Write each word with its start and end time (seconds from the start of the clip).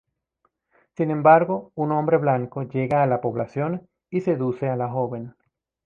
Sin 0.97 1.11
embargo, 1.11 1.71
un 1.75 1.91
hombre 1.91 2.17
blanco 2.17 2.63
llega 2.63 3.03
a 3.03 3.05
la 3.05 3.21
población 3.21 3.87
y 4.09 4.21
seduce 4.21 4.67
a 4.67 4.75
la 4.75 4.87
joven. 4.89 5.35